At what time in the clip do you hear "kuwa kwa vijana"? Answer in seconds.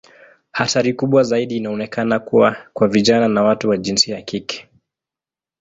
2.19-3.27